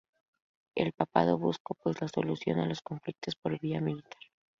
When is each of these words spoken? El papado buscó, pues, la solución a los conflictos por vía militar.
El 0.75 0.93
papado 0.93 1.37
buscó, 1.37 1.75
pues, 1.75 2.01
la 2.01 2.07
solución 2.07 2.57
a 2.59 2.65
los 2.65 2.81
conflictos 2.81 3.35
por 3.35 3.59
vía 3.59 3.79
militar. 3.81 4.17